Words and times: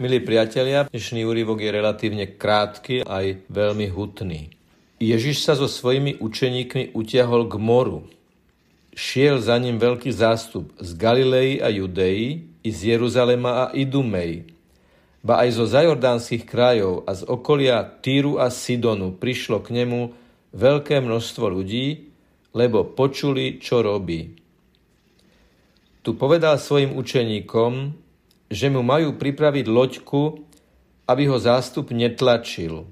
Milí 0.00 0.16
priatelia, 0.16 0.88
dnešný 0.88 1.28
úryvok 1.28 1.60
je 1.60 1.76
relatívne 1.76 2.24
krátky 2.24 3.04
aj 3.04 3.44
veľmi 3.52 3.92
hutný. 3.92 4.48
Ježiš 4.96 5.44
sa 5.44 5.52
so 5.52 5.68
svojimi 5.68 6.16
učeníkmi 6.16 6.96
utiahol 6.96 7.44
k 7.44 7.60
moru. 7.60 8.08
Šiel 8.96 9.44
za 9.44 9.60
ním 9.60 9.76
veľký 9.76 10.08
zástup 10.08 10.72
z 10.80 10.96
Galilei 10.96 11.60
a 11.60 11.68
Judei, 11.68 12.48
i 12.64 12.70
z 12.72 12.96
Jeruzalema 12.96 13.68
a 13.68 13.76
Idumej. 13.76 14.48
Ba 15.20 15.44
aj 15.44 15.60
zo 15.60 15.68
zajordánskych 15.68 16.48
krajov 16.48 17.04
a 17.04 17.12
z 17.12 17.28
okolia 17.28 17.84
Týru 17.84 18.40
a 18.40 18.48
Sidonu 18.48 19.12
prišlo 19.12 19.60
k 19.60 19.84
nemu 19.84 20.16
veľké 20.56 20.96
množstvo 21.04 21.44
ľudí, 21.44 22.08
lebo 22.56 22.88
počuli, 22.88 23.60
čo 23.60 23.84
robí. 23.84 24.32
Tu 26.00 26.16
povedal 26.16 26.56
svojim 26.56 26.96
učeníkom, 26.96 28.00
že 28.50 28.66
mu 28.66 28.82
majú 28.82 29.14
pripraviť 29.14 29.66
loďku, 29.70 30.42
aby 31.06 31.22
ho 31.30 31.38
zástup 31.38 31.94
netlačil. 31.94 32.90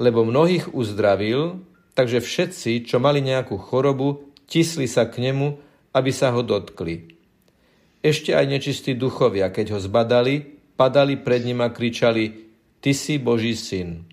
Lebo 0.00 0.24
mnohých 0.24 0.72
uzdravil, 0.72 1.60
takže 1.92 2.24
všetci, 2.24 2.88
čo 2.88 2.96
mali 2.96 3.20
nejakú 3.20 3.60
chorobu, 3.60 4.32
tisli 4.48 4.88
sa 4.88 5.04
k 5.04 5.28
nemu, 5.28 5.60
aby 5.92 6.10
sa 6.10 6.32
ho 6.32 6.40
dotkli. 6.40 7.20
Ešte 8.00 8.32
aj 8.32 8.48
nečistí 8.48 8.96
duchovia, 8.96 9.52
keď 9.52 9.76
ho 9.76 9.78
zbadali, 9.78 10.40
padali 10.80 11.20
pred 11.20 11.44
ním 11.44 11.60
a 11.60 11.68
kričali, 11.68 12.48
Ty 12.80 12.96
si 12.96 13.20
Boží 13.20 13.52
syn. 13.60 14.08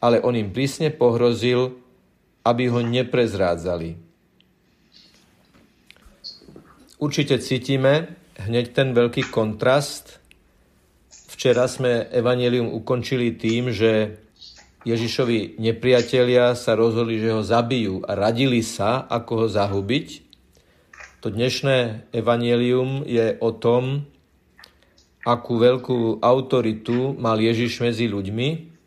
Ale 0.00 0.24
on 0.24 0.32
im 0.32 0.48
prísne 0.56 0.88
pohrozil, 0.88 1.76
aby 2.48 2.64
ho 2.72 2.80
neprezrádzali. 2.80 3.92
Určite 6.96 7.36
cítime, 7.44 8.17
hneď 8.42 8.70
ten 8.70 8.94
veľký 8.94 9.28
kontrast. 9.34 10.22
Včera 11.34 11.66
sme 11.66 12.06
evanelium 12.10 12.70
ukončili 12.70 13.34
tým, 13.34 13.70
že 13.74 14.18
Ježišovi 14.86 15.58
nepriatelia 15.58 16.54
sa 16.54 16.78
rozhodli, 16.78 17.18
že 17.18 17.34
ho 17.34 17.42
zabijú 17.42 18.06
a 18.06 18.14
radili 18.14 18.62
sa, 18.62 19.04
ako 19.10 19.44
ho 19.44 19.46
zahubiť. 19.50 20.06
To 21.26 21.34
dnešné 21.34 22.08
evanelium 22.14 23.02
je 23.02 23.34
o 23.42 23.50
tom, 23.50 24.06
akú 25.26 25.58
veľkú 25.58 26.22
autoritu 26.22 27.18
mal 27.18 27.36
Ježiš 27.42 27.82
medzi 27.82 28.06
ľuďmi, 28.06 28.78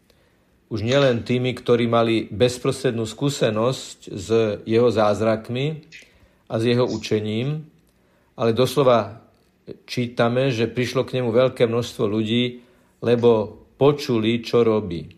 už 0.72 0.80
nielen 0.88 1.28
tými, 1.28 1.52
ktorí 1.52 1.92
mali 1.92 2.32
bezprostrednú 2.32 3.04
skúsenosť 3.04 3.98
s 4.08 4.28
jeho 4.64 4.88
zázrakmi 4.88 5.84
a 6.48 6.56
s 6.56 6.64
jeho 6.64 6.88
učením, 6.88 7.68
ale 8.40 8.56
doslova 8.56 9.20
čítame, 9.86 10.50
že 10.50 10.72
prišlo 10.72 11.06
k 11.06 11.20
nemu 11.22 11.30
veľké 11.30 11.68
množstvo 11.70 12.04
ľudí, 12.08 12.62
lebo 13.02 13.62
počuli, 13.78 14.42
čo 14.46 14.62
robí. 14.62 15.10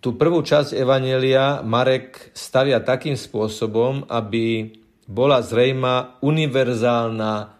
Tú 0.00 0.16
prvú 0.16 0.40
časť 0.40 0.72
Evanelia 0.72 1.60
Marek 1.60 2.32
stavia 2.32 2.80
takým 2.80 3.20
spôsobom, 3.20 4.08
aby 4.08 4.72
bola 5.04 5.44
zrejma 5.44 6.22
univerzálna 6.24 7.52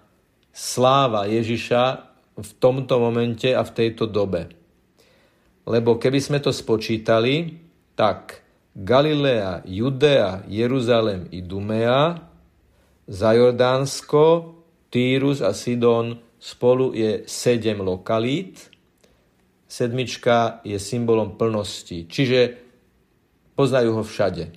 sláva 0.48 1.28
Ježiša 1.28 1.82
v 2.40 2.50
tomto 2.56 2.96
momente 2.96 3.52
a 3.52 3.60
v 3.60 3.74
tejto 3.76 4.08
dobe. 4.08 4.48
Lebo 5.68 6.00
keby 6.00 6.16
sme 6.16 6.38
to 6.40 6.48
spočítali, 6.48 7.60
tak 7.92 8.40
Galilea, 8.72 9.66
Judea, 9.68 10.48
Jeruzalem 10.48 11.28
i 11.34 11.44
Dumea, 11.44 12.30
za 13.10 13.34
Jordánsko, 13.34 14.24
Týrus 14.90 15.40
a 15.40 15.54
Sidon 15.54 16.18
spolu 16.36 16.92
je 16.92 17.22
sedem 17.30 17.78
lokalít. 17.80 18.68
Sedmička 19.70 20.60
je 20.66 20.82
symbolom 20.82 21.38
plnosti, 21.38 22.10
čiže 22.10 22.58
poznajú 23.54 23.94
ho 23.94 24.02
všade. 24.02 24.50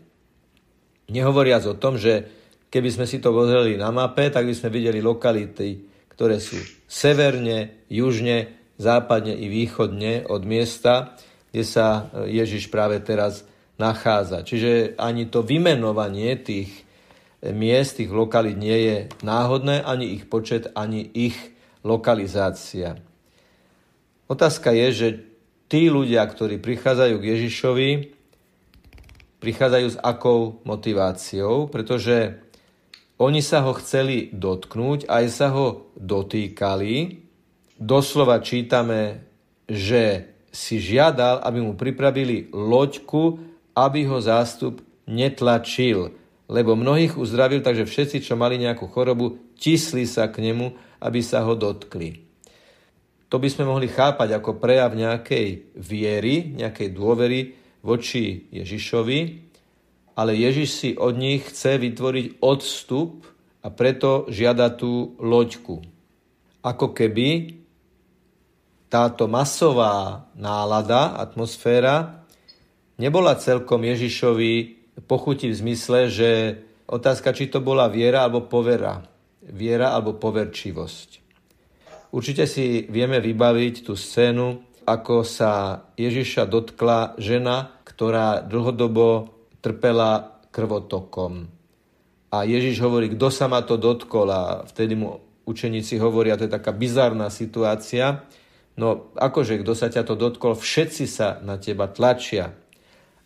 Nehovoriac 1.13 1.69
o 1.69 1.77
tom, 1.77 2.01
že 2.01 2.25
keby 2.73 2.89
sme 2.89 3.05
si 3.05 3.21
to 3.21 3.29
pozreli 3.29 3.77
na 3.77 3.93
mape, 3.93 4.33
tak 4.33 4.49
by 4.49 4.57
sme 4.57 4.73
videli 4.73 5.05
lokality, 5.05 5.85
ktoré 6.09 6.41
sú 6.41 6.57
severne, 6.89 7.85
južne, 7.93 8.57
západne 8.81 9.37
i 9.37 9.45
východne 9.45 10.25
od 10.25 10.41
miesta, 10.49 11.13
kde 11.53 11.61
sa 11.61 12.09
Ježiš 12.25 12.73
práve 12.73 12.97
teraz 13.05 13.45
nachádza. 13.77 14.41
Čiže 14.41 14.97
ani 14.97 15.29
to 15.29 15.45
vymenovanie 15.45 16.33
tých 16.41 16.73
miest, 17.51 17.99
tých 17.99 18.07
lokalít 18.07 18.55
nie 18.55 18.77
je 18.87 18.97
náhodné, 19.19 19.83
ani 19.83 20.15
ich 20.15 20.31
počet, 20.31 20.71
ani 20.71 21.03
ich 21.11 21.35
lokalizácia. 21.83 22.95
Otázka 24.31 24.71
je, 24.71 24.87
že 24.95 25.07
tí 25.67 25.91
ľudia, 25.91 26.23
ktorí 26.23 26.63
prichádzajú 26.63 27.15
k 27.19 27.29
Ježišovi, 27.35 27.89
prichádzajú 29.43 29.87
s 29.91 29.97
akou 29.99 30.63
motiváciou, 30.63 31.67
pretože 31.67 32.39
oni 33.19 33.43
sa 33.43 33.67
ho 33.67 33.75
chceli 33.75 34.31
dotknúť, 34.31 35.11
aj 35.11 35.25
sa 35.27 35.51
ho 35.51 35.91
dotýkali. 35.99 37.19
Doslova 37.75 38.39
čítame, 38.39 39.27
že 39.67 40.31
si 40.53 40.79
žiadal, 40.79 41.43
aby 41.43 41.59
mu 41.59 41.75
pripravili 41.75 42.47
loďku, 42.55 43.43
aby 43.75 44.07
ho 44.07 44.23
zástup 44.23 44.79
netlačil 45.03 46.22
lebo 46.51 46.75
mnohých 46.75 47.15
uzdravil, 47.15 47.63
takže 47.63 47.87
všetci, 47.87 48.17
čo 48.23 48.35
mali 48.35 48.59
nejakú 48.59 48.91
chorobu, 48.91 49.39
tisli 49.55 50.03
sa 50.03 50.27
k 50.27 50.43
nemu, 50.43 50.75
aby 50.99 51.19
sa 51.23 51.43
ho 51.47 51.55
dotkli. 51.55 52.23
To 53.31 53.41
by 53.41 53.49
sme 53.49 53.65
mohli 53.65 53.89
chápať 53.89 54.37
ako 54.37 54.61
prejav 54.61 54.93
nejakej 54.93 55.73
viery, 55.73 56.53
nejakej 56.53 56.93
dôvery 56.93 57.57
voči 57.81 58.45
Ježišovi, 58.53 59.19
ale 60.13 60.37
Ježiš 60.37 60.69
si 60.69 60.89
od 60.93 61.17
nich 61.17 61.41
chce 61.49 61.81
vytvoriť 61.81 62.45
odstup 62.45 63.25
a 63.65 63.73
preto 63.73 64.29
žiada 64.29 64.69
tú 64.69 65.17
loďku. 65.17 65.81
Ako 66.61 66.93
keby 66.93 67.57
táto 68.93 69.25
masová 69.25 70.29
nálada, 70.37 71.17
atmosféra 71.17 72.21
nebola 73.01 73.33
celkom 73.41 73.81
Ježišovi 73.81 74.82
pochutí 75.09 75.49
v 75.49 75.59
zmysle, 75.59 75.99
že 76.09 76.29
otázka, 76.85 77.33
či 77.33 77.49
to 77.49 77.63
bola 77.63 77.89
viera 77.89 78.25
alebo 78.25 78.45
povera. 78.45 79.01
Viera 79.43 79.91
alebo 79.91 80.15
poverčivosť. 80.15 81.09
Určite 82.13 82.45
si 82.45 82.85
vieme 82.87 83.17
vybaviť 83.17 83.89
tú 83.89 83.97
scénu, 83.97 84.61
ako 84.85 85.25
sa 85.25 85.83
Ježiša 85.97 86.45
dotkla 86.45 87.17
žena, 87.17 87.73
ktorá 87.87 88.45
dlhodobo 88.45 89.33
trpela 89.63 90.39
krvotokom. 90.53 91.49
A 92.29 92.37
Ježiš 92.45 92.81
hovorí, 92.81 93.13
kto 93.13 93.33
sa 93.33 93.49
ma 93.49 93.65
to 93.65 93.79
dotkol 93.81 94.29
a 94.29 94.61
vtedy 94.65 94.93
mu 94.97 95.21
učeníci 95.45 95.97
hovoria, 95.99 96.37
to 96.37 96.45
je 96.45 96.55
taká 96.55 96.71
bizarná 96.71 97.29
situácia, 97.33 98.25
no 98.77 99.13
akože, 99.17 99.61
kto 99.61 99.73
sa 99.73 99.89
ťa 99.91 100.03
to 100.07 100.15
dotkol, 100.17 100.57
všetci 100.57 101.05
sa 101.05 101.37
na 101.41 101.57
teba 101.57 101.89
tlačia. 101.89 102.53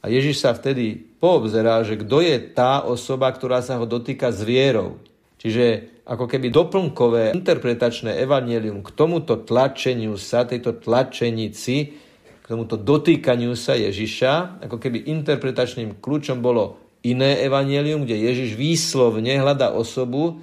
A 0.02 0.13
Ježiš 0.13 0.46
sa 0.46 0.53
vtedy 0.53 1.08
poobzerá, 1.18 1.81
že 1.81 1.97
kto 1.97 2.22
je 2.22 2.38
tá 2.53 2.85
osoba, 2.85 3.34
ktorá 3.34 3.66
sa 3.66 3.81
ho 3.81 3.85
dotýka 3.90 4.30
s 4.30 4.46
vierou. 4.46 5.02
Čiže 5.38 5.97
ako 6.08 6.25
keby 6.25 6.47
doplnkové 6.50 7.35
interpretačné 7.35 8.18
evanelium 8.24 8.81
k 8.81 8.90
tomuto 8.96 9.41
tlačeniu 9.44 10.16
sa, 10.16 10.47
tejto 10.47 10.80
tlačenici, 10.80 11.94
k 12.41 12.46
tomuto 12.46 12.80
dotýkaniu 12.80 13.53
sa 13.53 13.75
Ježiša, 13.75 14.63
ako 14.63 14.80
keby 14.80 15.12
interpretačným 15.12 16.00
kľúčom 16.00 16.40
bolo 16.40 16.80
iné 17.03 17.44
evanelium, 17.44 18.07
kde 18.07 18.24
Ježiš 18.31 18.56
výslovne 18.56 19.36
hľadá 19.38 19.75
osobu 19.75 20.41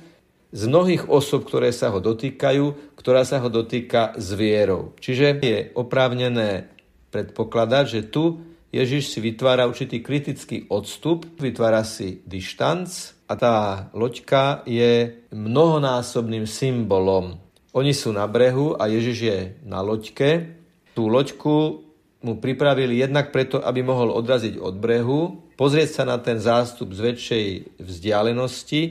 z 0.55 0.71
mnohých 0.71 1.11
osob, 1.11 1.49
ktoré 1.49 1.75
sa 1.75 1.91
ho 1.91 1.99
dotýkajú, 1.99 2.95
ktorá 2.95 3.27
sa 3.27 3.43
ho 3.43 3.51
dotýka 3.51 4.15
s 4.15 4.37
vierou. 4.39 4.95
Čiže 5.03 5.43
je 5.43 5.59
oprávnené 5.75 6.71
predpokladať, 7.11 7.85
že 7.91 8.01
tu 8.07 8.54
Ježiš 8.75 9.15
si 9.15 9.23
vytvára 9.23 9.71
určitý 9.71 10.03
kritický 10.03 10.67
odstup, 10.67 11.31
vytvára 11.39 11.87
si 11.87 12.27
dištanc 12.27 12.91
a 13.31 13.39
tá 13.39 13.57
loďka 13.95 14.67
je 14.67 15.23
mnohonásobným 15.31 16.43
symbolom. 16.43 17.39
Oni 17.71 17.95
sú 17.95 18.11
na 18.11 18.27
brehu 18.27 18.75
a 18.75 18.91
Ježiš 18.91 19.19
je 19.23 19.39
na 19.63 19.79
loďke. 19.79 20.59
Tú 20.91 21.07
loďku 21.07 21.87
mu 22.27 22.35
pripravili 22.43 22.99
jednak 22.99 23.31
preto, 23.31 23.63
aby 23.63 23.87
mohol 23.87 24.11
odraziť 24.11 24.59
od 24.59 24.75
brehu, 24.75 25.55
pozrieť 25.55 26.03
sa 26.03 26.05
na 26.11 26.19
ten 26.19 26.43
zástup 26.43 26.91
z 26.99 27.15
väčšej 27.15 27.47
vzdialenosti 27.79 28.83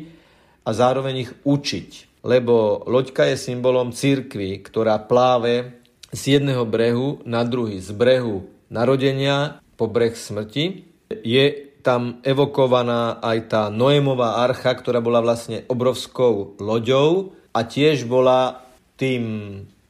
a 0.64 0.70
zároveň 0.72 1.28
ich 1.28 1.32
učiť. 1.44 2.24
Lebo 2.24 2.88
loďka 2.88 3.28
je 3.28 3.36
symbolom 3.36 3.92
cirkvy, 3.92 4.64
ktorá 4.64 4.96
pláve 5.04 5.76
z 6.16 6.40
jedného 6.40 6.64
brehu 6.64 7.20
na 7.28 7.44
druhý, 7.44 7.84
z 7.84 7.92
brehu 7.92 8.48
narodenia 8.72 9.63
po 9.76 9.90
breh 9.90 10.14
smrti. 10.14 10.86
Je 11.24 11.74
tam 11.84 12.24
evokovaná 12.24 13.20
aj 13.20 13.38
tá 13.52 13.62
Noémová 13.68 14.40
archa, 14.40 14.72
ktorá 14.72 15.04
bola 15.04 15.20
vlastne 15.20 15.68
obrovskou 15.68 16.56
loďou 16.58 17.36
a 17.52 17.68
tiež 17.68 18.08
bola 18.08 18.64
tým 18.96 19.24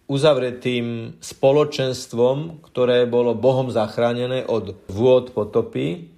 uzavretým 0.09 1.17
spoločenstvom, 1.21 2.65
ktoré 2.65 3.05
bolo 3.07 3.37
Bohom 3.37 3.71
zachránené 3.71 4.43
od 4.43 4.75
vôd 4.89 5.31
potopy. 5.31 6.11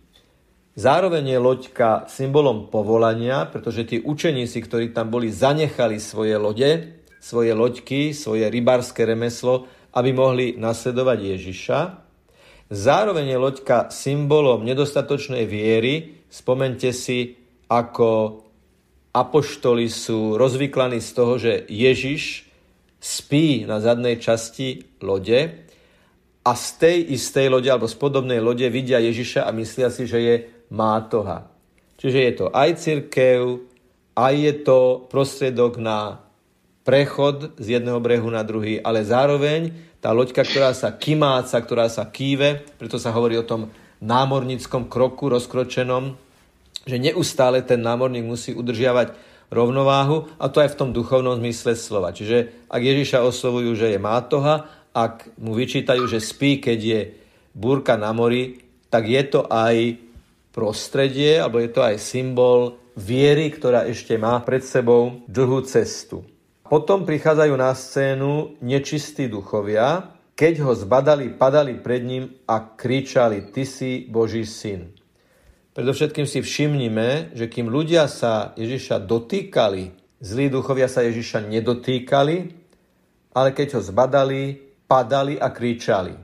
Zároveň 0.76 1.36
je 1.36 1.40
loďka 1.40 1.90
symbolom 2.12 2.68
povolania, 2.68 3.48
pretože 3.48 3.88
tí 3.88 3.98
učeníci, 4.04 4.60
ktorí 4.60 4.92
tam 4.92 5.08
boli, 5.08 5.32
zanechali 5.32 6.02
svoje 6.04 6.36
lode, 6.36 7.00
svoje 7.24 7.56
loďky, 7.56 8.12
svoje 8.12 8.48
rybárske 8.52 9.08
remeslo, 9.08 9.68
aby 9.96 10.12
mohli 10.12 10.46
nasledovať 10.60 11.20
Ježiša. 11.36 11.80
Zároveň 12.66 13.26
je 13.30 13.38
loďka 13.38 13.78
symbolom 13.94 14.66
nedostatočnej 14.66 15.46
viery. 15.46 16.26
Spomente 16.34 16.90
si, 16.98 17.38
ako 17.70 18.42
apoštoli 19.14 19.86
sú 19.86 20.34
rozvyklaní 20.36 20.98
z 20.98 21.10
toho, 21.14 21.34
že 21.38 21.54
Ježiš 21.70 22.50
spí 22.98 23.70
na 23.70 23.78
zadnej 23.78 24.18
časti 24.18 24.98
lode 25.06 25.70
a 26.42 26.52
z 26.58 26.66
tej 26.82 26.98
istej 27.14 27.54
lode 27.54 27.70
alebo 27.70 27.86
z 27.86 27.96
podobnej 28.02 28.42
lode 28.42 28.66
vidia 28.74 28.98
Ježiša 28.98 29.46
a 29.46 29.54
myslia 29.54 29.94
si, 29.94 30.10
že 30.10 30.20
je 30.20 30.36
mátoha. 30.74 31.46
Čiže 32.02 32.20
je 32.20 32.34
to 32.34 32.46
aj 32.50 32.70
cirkev, 32.82 33.62
aj 34.18 34.34
je 34.34 34.54
to 34.66 34.80
prostriedok 35.06 35.78
na 35.78 36.25
prechod 36.86 37.58
z 37.58 37.82
jedného 37.82 37.98
brehu 37.98 38.30
na 38.30 38.46
druhý, 38.46 38.78
ale 38.78 39.02
zároveň 39.02 39.74
tá 39.98 40.14
loďka, 40.14 40.46
ktorá 40.46 40.70
sa 40.78 40.94
kymáca, 40.94 41.58
ktorá 41.58 41.90
sa 41.90 42.06
kýve, 42.06 42.62
preto 42.78 43.02
sa 43.02 43.10
hovorí 43.10 43.36
o 43.42 43.44
tom 43.44 43.74
námorníckom 44.06 44.86
kroku 44.86 45.34
rozkročenom, 45.34 46.14
že 46.86 47.02
neustále 47.02 47.66
ten 47.66 47.82
námorník 47.82 48.22
musí 48.22 48.54
udržiavať 48.54 49.18
rovnováhu 49.50 50.30
a 50.38 50.46
to 50.54 50.62
aj 50.62 50.78
v 50.78 50.80
tom 50.80 50.90
duchovnom 50.94 51.42
zmysle 51.42 51.74
slova. 51.74 52.14
Čiže 52.14 52.70
ak 52.70 52.82
Ježiša 52.82 53.26
oslovujú, 53.26 53.74
že 53.74 53.98
je 53.98 54.00
mátoha, 54.00 54.70
ak 54.94 55.34
mu 55.42 55.58
vyčítajú, 55.58 56.06
že 56.06 56.22
spí, 56.22 56.62
keď 56.62 56.80
je 56.80 57.02
búrka 57.58 57.98
na 57.98 58.14
mori, 58.14 58.62
tak 58.94 59.10
je 59.10 59.24
to 59.26 59.50
aj 59.50 59.98
prostredie, 60.54 61.42
alebo 61.42 61.60
je 61.60 61.70
to 61.74 61.82
aj 61.82 61.98
symbol 61.98 62.78
viery, 62.94 63.50
ktorá 63.52 63.90
ešte 63.90 64.16
má 64.16 64.38
pred 64.46 64.62
sebou 64.62 65.26
dlhú 65.28 65.66
cestu. 65.66 66.35
Potom 66.66 67.06
prichádzajú 67.06 67.54
na 67.62 67.70
scénu 67.78 68.58
nečistí 68.66 69.30
duchovia, 69.30 70.18
keď 70.34 70.66
ho 70.66 70.74
zbadali, 70.74 71.30
padali 71.30 71.78
pred 71.78 72.02
ním 72.02 72.34
a 72.50 72.74
kričali, 72.74 73.54
ty 73.54 73.70
si 73.70 74.10
Boží 74.10 74.50
syn. 74.50 74.90
Predovšetkým 75.78 76.26
si 76.26 76.42
všimnime, 76.42 77.38
že 77.38 77.46
kým 77.46 77.70
ľudia 77.70 78.10
sa 78.10 78.58
Ježiša 78.58 78.98
dotýkali, 78.98 79.94
zlí 80.26 80.50
duchovia 80.50 80.90
sa 80.90 81.06
Ježiša 81.06 81.46
nedotýkali, 81.46 82.38
ale 83.38 83.50
keď 83.54 83.78
ho 83.78 83.82
zbadali, 83.86 84.58
padali 84.90 85.38
a 85.38 85.54
kričali. 85.54 86.18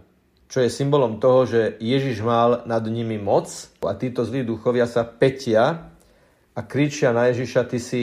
Čo 0.49 0.65
je 0.65 0.73
symbolom 0.73 1.21
toho, 1.21 1.45
že 1.45 1.61
Ježiš 1.77 2.25
mal 2.25 2.65
nad 2.65 2.81
nimi 2.89 3.21
moc 3.21 3.45
a 3.85 3.93
títo 3.93 4.25
zlí 4.25 4.41
duchovia 4.41 4.89
sa 4.89 5.05
petia 5.05 5.93
a 6.57 6.59
kričia 6.65 7.13
na 7.13 7.29
Ježiša, 7.29 7.61
ty 7.69 7.77
si 7.77 8.01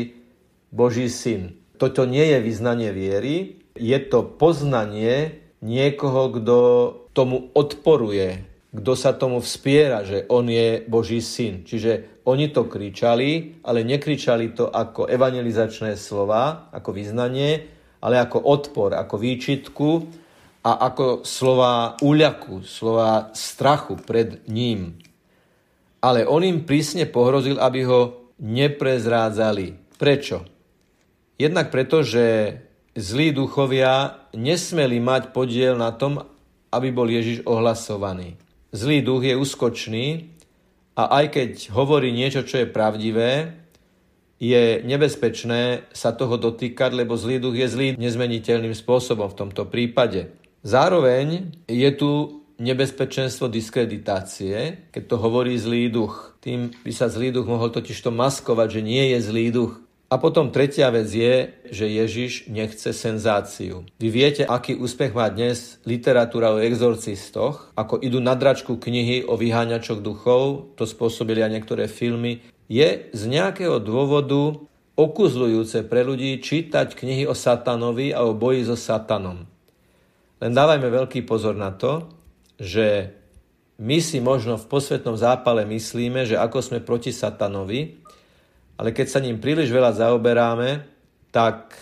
Boží 0.70 1.10
syn. 1.10 1.58
Toto 1.78 2.02
nie 2.04 2.26
je 2.26 2.38
vyznanie 2.42 2.90
viery, 2.90 3.62
je 3.78 3.98
to 4.10 4.26
poznanie 4.26 5.38
niekoho, 5.62 6.34
kto 6.34 6.58
tomu 7.14 7.54
odporuje, 7.54 8.42
kto 8.74 8.92
sa 8.98 9.14
tomu 9.14 9.38
vspiera, 9.38 10.02
že 10.02 10.26
on 10.28 10.50
je 10.50 10.82
Boží 10.84 11.22
syn. 11.22 11.62
Čiže 11.62 12.22
oni 12.26 12.50
to 12.50 12.68
kričali, 12.68 13.62
ale 13.64 13.86
nekričali 13.86 14.52
to 14.52 14.68
ako 14.68 15.08
evangelizačné 15.08 15.96
slova, 15.96 16.68
ako 16.74 16.90
vyznanie, 16.92 17.64
ale 18.02 18.20
ako 18.20 18.38
odpor, 18.44 18.94
ako 18.94 19.16
výčitku 19.16 19.90
a 20.66 20.90
ako 20.90 21.22
slova 21.22 21.96
úľaku, 22.02 22.66
slova 22.66 23.32
strachu 23.32 23.96
pred 24.02 24.44
ním. 24.50 24.98
Ale 25.98 26.26
on 26.28 26.44
im 26.46 26.62
prísne 26.62 27.06
pohrozil, 27.10 27.58
aby 27.58 27.82
ho 27.86 28.00
neprezrádzali. 28.38 29.98
Prečo? 29.98 30.57
Jednak 31.38 31.70
preto, 31.70 32.02
že 32.02 32.58
zlí 32.98 33.30
duchovia 33.30 34.26
nesmeli 34.34 34.98
mať 34.98 35.30
podiel 35.30 35.78
na 35.78 35.94
tom, 35.94 36.26
aby 36.74 36.90
bol 36.92 37.06
Ježiš 37.08 37.46
ohlasovaný 37.46 38.36
zlý 38.72 39.00
duch 39.00 39.24
je 39.24 39.34
úskočný 39.36 40.06
a 40.98 41.02
aj 41.22 41.26
keď 41.32 41.50
hovorí 41.72 42.12
niečo, 42.12 42.44
čo 42.44 42.64
je 42.64 42.68
pravdivé, 42.68 43.54
je 44.38 44.86
nebezpečné 44.86 45.90
sa 45.90 46.14
toho 46.14 46.38
dotýkať, 46.38 46.94
lebo 46.94 47.18
zlý 47.18 47.42
duch 47.42 47.56
je 47.58 47.66
zlý 47.66 47.88
nezmeniteľným 47.98 48.74
spôsobom 48.74 49.26
v 49.26 49.38
tomto 49.38 49.66
prípade. 49.66 50.30
Zároveň 50.62 51.58
je 51.66 51.90
tu 51.94 52.42
nebezpečenstvo 52.58 53.50
diskreditácie, 53.50 54.90
keď 54.90 55.02
to 55.06 55.16
hovorí 55.18 55.58
zlý 55.58 55.90
duch. 55.90 56.38
Tým 56.42 56.70
by 56.86 56.92
sa 56.94 57.10
zlý 57.10 57.34
duch 57.34 57.46
mohol 57.50 57.70
totiž 57.70 57.98
to 57.98 58.14
maskovať, 58.14 58.78
že 58.78 58.82
nie 58.82 59.04
je 59.14 59.18
zlý 59.22 59.46
duch. 59.50 59.74
A 60.08 60.16
potom 60.16 60.48
tretia 60.48 60.88
vec 60.88 61.04
je, 61.12 61.52
že 61.68 61.84
Ježiš 61.84 62.48
nechce 62.48 62.96
senzáciu. 62.96 63.84
Vy 64.00 64.08
viete, 64.08 64.42
aký 64.48 64.72
úspech 64.72 65.12
má 65.12 65.28
dnes 65.28 65.76
literatúra 65.84 66.56
o 66.56 66.64
exorcistoch, 66.64 67.68
ako 67.76 68.00
idú 68.00 68.16
na 68.16 68.32
dračku 68.32 68.80
knihy 68.80 69.28
o 69.28 69.36
vyháňačoch 69.36 70.00
duchov, 70.00 70.72
to 70.80 70.88
spôsobili 70.88 71.44
aj 71.44 71.60
niektoré 71.60 71.92
filmy, 71.92 72.40
je 72.72 73.12
z 73.12 73.22
nejakého 73.28 73.76
dôvodu 73.84 74.56
okuzľujúce 74.96 75.84
pre 75.84 76.00
ľudí 76.08 76.40
čítať 76.40 76.96
knihy 76.96 77.28
o 77.28 77.36
satanovi 77.36 78.08
a 78.16 78.24
o 78.24 78.32
boji 78.32 78.64
so 78.64 78.80
satanom. 78.80 79.44
Len 80.40 80.52
dávajme 80.56 80.88
veľký 80.88 81.28
pozor 81.28 81.52
na 81.52 81.68
to, 81.76 82.08
že 82.56 83.12
my 83.76 84.00
si 84.00 84.24
možno 84.24 84.56
v 84.56 84.72
posvetnom 84.72 85.20
zápale 85.20 85.68
myslíme, 85.68 86.24
že 86.24 86.40
ako 86.40 86.64
sme 86.64 86.78
proti 86.80 87.12
satanovi, 87.12 88.07
ale 88.78 88.94
keď 88.94 89.06
sa 89.10 89.18
ním 89.18 89.42
príliš 89.42 89.74
veľa 89.74 89.98
zaoberáme, 89.98 90.86
tak 91.34 91.74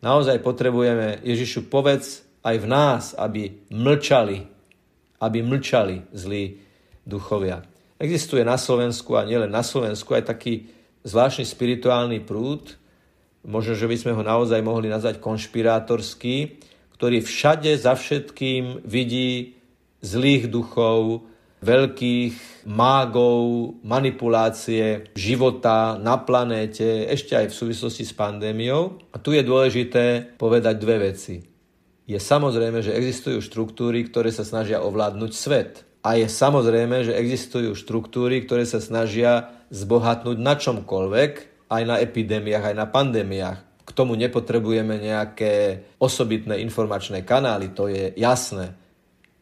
naozaj 0.00 0.40
potrebujeme 0.40 1.20
Ježišu 1.20 1.68
povedz 1.68 2.24
aj 2.40 2.56
v 2.56 2.66
nás, 2.66 3.12
aby 3.12 3.68
mlčali, 3.68 4.48
aby 5.20 5.38
mlčali 5.44 6.08
zlí 6.16 6.56
duchovia. 7.04 7.60
Existuje 8.00 8.40
na 8.40 8.56
Slovensku 8.56 9.20
a 9.20 9.28
nielen 9.28 9.52
na 9.52 9.60
Slovensku 9.60 10.16
aj 10.16 10.32
taký 10.32 10.72
zvláštny 11.04 11.44
spirituálny 11.44 12.24
prúd, 12.24 12.80
možno, 13.44 13.76
že 13.76 13.84
by 13.84 13.96
sme 14.00 14.12
ho 14.16 14.24
naozaj 14.24 14.64
mohli 14.64 14.88
nazvať 14.88 15.20
konšpirátorský, 15.20 16.60
ktorý 16.96 17.20
všade 17.20 17.72
za 17.76 17.92
všetkým 17.96 18.84
vidí 18.88 19.56
zlých 20.00 20.48
duchov, 20.48 21.28
veľkých 21.60 22.64
mágov, 22.68 23.76
manipulácie 23.84 25.12
života 25.12 26.00
na 26.00 26.16
planéte, 26.20 27.06
ešte 27.08 27.36
aj 27.36 27.52
v 27.52 27.58
súvislosti 27.64 28.04
s 28.04 28.16
pandémiou. 28.16 29.00
A 29.12 29.20
tu 29.20 29.36
je 29.36 29.44
dôležité 29.44 30.36
povedať 30.40 30.74
dve 30.80 31.12
veci. 31.12 31.44
Je 32.10 32.18
samozrejme, 32.18 32.82
že 32.82 32.96
existujú 32.96 33.38
štruktúry, 33.38 34.08
ktoré 34.08 34.34
sa 34.34 34.42
snažia 34.42 34.82
ovládnuť 34.82 35.32
svet. 35.32 35.86
A 36.00 36.16
je 36.16 36.26
samozrejme, 36.26 37.06
že 37.06 37.14
existujú 37.14 37.76
štruktúry, 37.76 38.42
ktoré 38.48 38.64
sa 38.64 38.80
snažia 38.80 39.52
zbohatnúť 39.70 40.36
na 40.40 40.56
čomkoľvek, 40.56 41.32
aj 41.70 41.82
na 41.86 41.96
epidémiách, 42.02 42.72
aj 42.72 42.76
na 42.76 42.86
pandémiách. 42.90 43.58
K 43.86 43.90
tomu 43.94 44.18
nepotrebujeme 44.18 44.98
nejaké 44.98 45.84
osobitné 46.02 46.58
informačné 46.66 47.22
kanály, 47.22 47.70
to 47.70 47.86
je 47.86 48.10
jasné. 48.18 48.74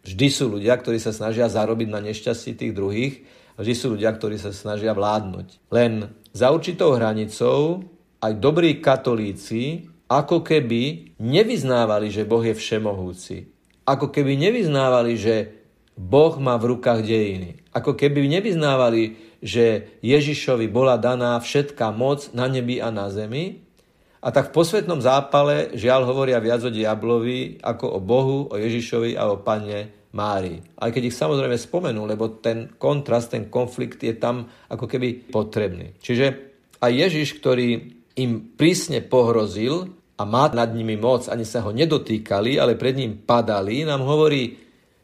Vždy 0.09 0.29
sú 0.33 0.49
ľudia, 0.49 0.73
ktorí 0.73 0.97
sa 0.97 1.13
snažia 1.13 1.53
zarobiť 1.53 1.89
na 1.93 2.01
nešťastí 2.01 2.57
tých 2.57 2.73
druhých 2.73 3.29
a 3.55 3.61
vždy 3.61 3.75
sú 3.77 3.87
ľudia, 3.93 4.09
ktorí 4.09 4.41
sa 4.41 4.57
snažia 4.57 4.97
vládnuť. 4.97 5.69
Len 5.69 6.09
za 6.33 6.49
určitou 6.49 6.97
hranicou 6.97 7.85
aj 8.25 8.33
dobrí 8.41 8.81
katolíci 8.81 9.85
ako 10.09 10.41
keby 10.41 11.13
nevyznávali, 11.21 12.09
že 12.09 12.25
Boh 12.25 12.41
je 12.41 12.57
všemohúci. 12.57 13.53
Ako 13.85 14.09
keby 14.09 14.41
nevyznávali, 14.41 15.13
že 15.21 15.53
Boh 15.93 16.33
má 16.41 16.57
v 16.57 16.73
rukách 16.73 17.05
dejiny. 17.05 17.61
Ako 17.77 17.93
keby 17.93 18.33
nevyznávali, 18.33 19.37
že 19.45 19.93
Ježišovi 20.01 20.73
bola 20.73 20.97
daná 20.97 21.37
všetká 21.37 21.93
moc 21.93 22.33
na 22.33 22.49
nebi 22.49 22.81
a 22.81 22.89
na 22.89 23.13
zemi. 23.13 23.61
A 24.25 24.33
tak 24.33 24.51
v 24.51 24.57
posvetnom 24.57 25.05
zápale 25.05 25.77
žiaľ 25.77 26.09
hovoria 26.09 26.41
viac 26.41 26.65
o 26.65 26.73
diablovi 26.73 27.61
ako 27.61 27.87
o 27.93 28.01
Bohu, 28.01 28.39
o 28.49 28.57
Ježišovi 28.57 29.13
a 29.13 29.29
o 29.29 29.37
Pane 29.45 29.98
Márii. 30.17 30.65
Aj 30.81 30.89
keď 30.89 31.13
ich 31.13 31.17
samozrejme 31.17 31.61
spomenú, 31.61 32.09
lebo 32.09 32.41
ten 32.41 32.73
kontrast, 32.81 33.37
ten 33.37 33.53
konflikt 33.53 34.01
je 34.01 34.17
tam 34.17 34.49
ako 34.73 34.89
keby 34.89 35.29
potrebný. 35.29 35.93
Čiže 36.01 36.27
aj 36.81 36.93
Ježiš, 36.93 37.37
ktorý 37.37 37.93
im 38.17 38.57
prísne 38.57 39.05
pohrozil 39.05 39.93
a 40.19 40.23
má 40.25 40.49
nad 40.51 40.73
nimi 40.73 40.97
moc, 40.97 41.29
ani 41.29 41.45
sa 41.45 41.63
ho 41.63 41.71
nedotýkali, 41.71 42.57
ale 42.57 42.81
pred 42.81 42.97
ním 42.97 43.21
padali, 43.21 43.85
nám 43.85 44.03
hovorí, 44.03 44.57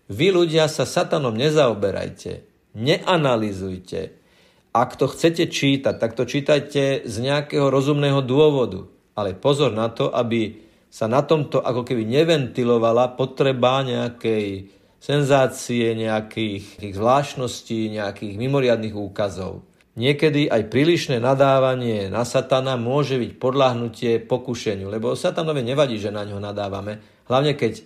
vy 0.09 0.27
ľudia 0.33 0.67
sa 0.73 0.89
satanom 0.89 1.37
nezaoberajte, 1.37 2.33
neanalizujte. 2.77 4.01
Ak 4.75 4.99
to 4.99 5.07
chcete 5.07 5.55
čítať, 5.55 5.95
tak 6.03 6.19
to 6.19 6.27
čítajte 6.27 7.07
z 7.07 7.17
nejakého 7.23 7.71
rozumného 7.71 8.25
dôvodu. 8.27 8.91
Ale 9.15 9.39
pozor 9.39 9.71
na 9.71 9.87
to, 9.87 10.11
aby 10.11 10.59
sa 10.91 11.07
na 11.07 11.23
tomto 11.23 11.63
ako 11.63 11.87
keby 11.87 12.03
neventilovala 12.03 13.15
potreba 13.15 13.87
nejakej 13.87 14.67
senzácie, 15.05 15.93
nejakých 15.93 16.81
zvláštností, 16.81 17.93
nejakých 17.93 18.41
mimoriadných 18.41 18.97
úkazov. 18.97 19.69
Niekedy 20.01 20.49
aj 20.49 20.73
prílišné 20.73 21.21
nadávanie 21.21 22.09
na 22.09 22.25
satana 22.25 22.81
môže 22.81 23.21
byť 23.21 23.37
podľahnutie 23.37 24.25
pokušeniu, 24.25 24.89
lebo 24.89 25.13
satanovi 25.13 25.61
nevadí, 25.61 26.01
že 26.01 26.09
na 26.09 26.25
ňo 26.25 26.41
nadávame, 26.41 27.05
hlavne 27.29 27.53
keď 27.53 27.85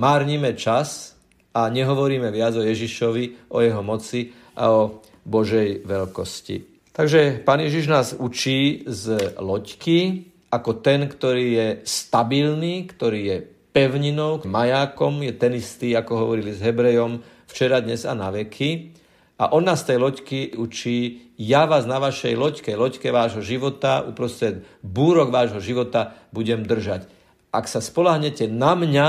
márnime 0.00 0.56
čas 0.56 1.20
a 1.52 1.68
nehovoríme 1.68 2.32
viac 2.32 2.56
o 2.56 2.64
Ježišovi, 2.64 3.52
o 3.52 3.60
jeho 3.60 3.82
moci 3.84 4.32
a 4.56 4.72
o 4.72 5.04
Božej 5.28 5.84
veľkosti. 5.84 6.88
Takže 6.96 7.44
pán 7.44 7.60
Ježiš 7.60 7.86
nás 7.92 8.16
učí 8.16 8.88
z 8.88 9.36
loďky, 9.36 10.32
ako 10.48 10.80
ten, 10.80 11.04
ktorý 11.04 11.46
je 11.52 11.68
stabilný, 11.84 12.88
ktorý 12.88 13.20
je 13.28 13.36
pevninou, 13.76 14.40
majákom, 14.48 15.20
je 15.20 15.36
ten 15.36 15.52
istý, 15.52 15.92
ako 15.92 16.24
hovorili 16.24 16.56
s 16.56 16.64
Hebrejom, 16.64 17.20
včera, 17.44 17.84
dnes 17.84 18.08
a 18.08 18.16
na 18.16 18.32
veky. 18.32 18.96
A 19.36 19.52
on 19.52 19.68
nás 19.68 19.84
tej 19.84 20.00
loďky 20.00 20.56
učí, 20.56 21.28
ja 21.36 21.68
vás 21.68 21.84
na 21.84 22.00
vašej 22.00 22.40
loďke, 22.40 22.72
loďke 22.72 23.12
vášho 23.12 23.44
života, 23.44 24.00
uprostred 24.00 24.64
búrok 24.80 25.28
vášho 25.28 25.60
života 25.60 26.16
budem 26.32 26.64
držať. 26.64 27.04
Ak 27.52 27.68
sa 27.68 27.84
spolahnete 27.84 28.48
na 28.48 28.72
mňa, 28.72 29.08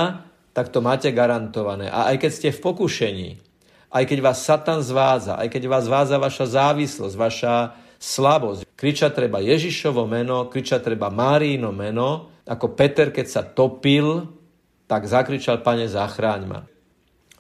tak 0.52 0.68
to 0.68 0.84
máte 0.84 1.16
garantované. 1.16 1.88
A 1.88 2.12
aj 2.12 2.28
keď 2.28 2.32
ste 2.36 2.50
v 2.52 2.60
pokušení, 2.60 3.30
aj 3.88 4.04
keď 4.04 4.20
vás 4.20 4.44
Satan 4.44 4.84
zvádza, 4.84 5.40
aj 5.40 5.48
keď 5.48 5.64
vás 5.72 5.88
zvádza 5.88 6.20
vaša 6.20 6.44
závislosť, 6.44 7.16
vaša 7.16 7.56
slabosť. 8.04 8.68
Kriča 8.76 9.16
treba 9.16 9.40
Ježišovo 9.40 10.04
meno, 10.04 10.52
kriča 10.52 10.84
treba 10.84 11.08
Máríno 11.08 11.72
meno, 11.72 12.36
ako 12.44 12.76
Peter, 12.76 13.16
keď 13.16 13.28
sa 13.32 13.48
topil, 13.48 14.37
tak 14.88 15.06
zakričal, 15.06 15.60
pane, 15.62 15.86
zachráň 15.92 16.42
ma. 16.48 16.60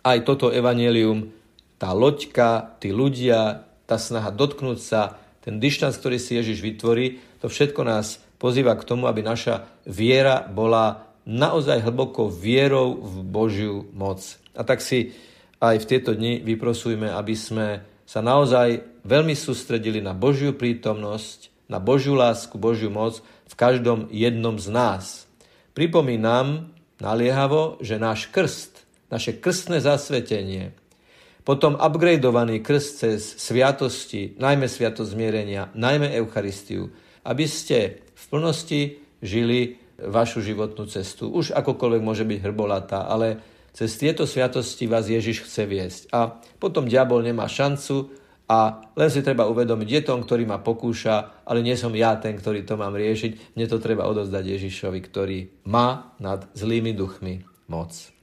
Aj 0.03 0.19
toto 0.23 0.51
evanelium, 0.51 1.31
tá 1.79 1.95
loďka, 1.95 2.79
tí 2.79 2.91
ľudia, 2.91 3.67
tá 3.87 3.95
snaha 3.95 4.31
dotknúť 4.31 4.79
sa, 4.79 5.15
ten 5.41 5.63
dištanc, 5.63 5.95
ktorý 5.95 6.19
si 6.19 6.35
Ježiš 6.35 6.59
vytvorí, 6.59 7.23
to 7.39 7.47
všetko 7.47 7.81
nás 7.87 8.19
pozýva 8.35 8.75
k 8.75 8.83
tomu, 8.83 9.07
aby 9.07 9.23
naša 9.23 9.63
viera 9.87 10.43
bola 10.43 11.07
naozaj 11.27 11.83
hlboko 11.87 12.27
vierou 12.27 12.99
v 12.99 13.15
Božiu 13.23 13.87
moc. 13.95 14.19
A 14.55 14.67
tak 14.67 14.83
si 14.83 15.15
aj 15.63 15.83
v 15.83 15.89
tieto 15.89 16.11
dni 16.15 16.43
vyprosujme, 16.43 17.11
aby 17.11 17.35
sme 17.35 17.67
sa 18.07 18.23
naozaj 18.23 18.83
veľmi 19.03 19.35
sústredili 19.35 19.99
na 19.99 20.15
Božiu 20.15 20.55
prítomnosť, 20.55 21.67
na 21.67 21.83
Božiu 21.83 22.15
lásku, 22.15 22.55
Božiu 22.55 22.87
moc 22.87 23.19
v 23.47 23.53
každom 23.55 24.07
jednom 24.11 24.55
z 24.55 24.67
nás. 24.71 25.03
Pripomínam 25.75 26.71
naliehavo, 27.01 27.77
že 27.81 28.01
náš 28.01 28.29
krst, 28.29 28.85
naše 29.13 29.37
krstné 29.37 29.79
zasvetenie, 29.79 30.73
potom 31.47 31.79
upgradeovaný 31.79 32.59
krst 32.59 32.91
cez 32.99 33.21
sviatosti, 33.39 34.35
najmä 34.35 34.67
sviatosť 34.67 35.15
zmierenia, 35.15 35.71
najmä 35.79 36.11
Eucharistiu, 36.19 36.91
aby 37.23 37.47
ste 37.47 38.03
v 38.11 38.23
plnosti 38.27 38.81
žili 39.23 39.79
vašu 39.95 40.43
životnú 40.43 40.85
cestu. 40.91 41.31
Už 41.31 41.55
akokoľvek 41.55 42.01
môže 42.03 42.27
byť 42.27 42.39
hrbolatá, 42.43 43.07
ale 43.07 43.39
cez 43.71 43.95
tieto 43.95 44.27
sviatosti 44.27 44.91
vás 44.91 45.07
Ježiš 45.07 45.47
chce 45.47 45.63
viesť. 45.63 46.01
A 46.11 46.35
potom 46.59 46.83
diabol 46.83 47.23
nemá 47.23 47.47
šancu 47.47 48.11
a 48.47 48.79
len 48.95 49.09
si 49.11 49.19
treba 49.19 49.43
uvedomiť, 49.51 49.87
je 49.91 50.01
to 50.07 50.15
on, 50.15 50.23
ktorý 50.23 50.47
ma 50.47 50.63
pokúša, 50.63 51.43
ale 51.43 51.59
nie 51.59 51.75
som 51.75 51.91
ja 51.91 52.15
ten, 52.15 52.39
ktorý 52.39 52.63
to 52.63 52.79
mám 52.79 52.95
riešiť. 52.95 53.59
Mne 53.59 53.65
to 53.67 53.83
treba 53.83 54.07
odozdať 54.07 54.55
Ježišovi, 54.55 54.99
ktorý 55.03 55.67
má 55.67 56.15
nad 56.23 56.47
zlými 56.55 56.95
duchmi 56.95 57.43
moc. 57.67 58.15